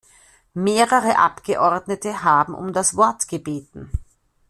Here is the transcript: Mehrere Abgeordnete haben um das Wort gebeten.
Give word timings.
Mehrere 0.55 1.19
Abgeordnete 1.19 2.23
haben 2.23 2.55
um 2.55 2.73
das 2.73 2.97
Wort 2.97 3.27
gebeten. 3.27 3.91